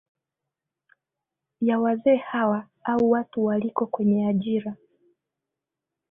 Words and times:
ya 1.61 1.79
wazee 1.79 2.15
hawa 2.15 2.67
au 2.83 3.11
watu 3.11 3.45
waliko 3.45 3.85
kwenye 3.85 4.27
ajira 4.27 4.75